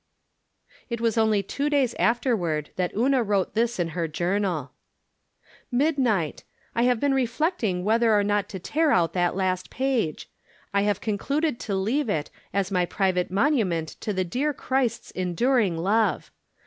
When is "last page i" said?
9.35-10.81